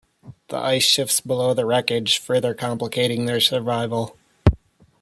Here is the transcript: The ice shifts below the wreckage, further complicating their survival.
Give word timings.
The 0.47 0.57
ice 0.57 0.81
shifts 0.85 1.19
below 1.19 1.53
the 1.53 1.63
wreckage, 1.67 2.17
further 2.17 2.55
complicating 2.55 3.27
their 3.27 3.39
survival. 3.39 4.17